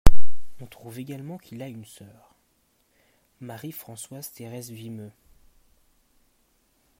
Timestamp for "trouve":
0.65-0.97